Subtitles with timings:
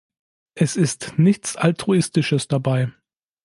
[0.55, 2.91] Es ist nichts Altruistisches dabei.